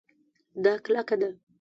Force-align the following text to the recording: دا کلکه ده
دا 0.63 0.73
کلکه 0.85 1.15
ده 1.21 1.29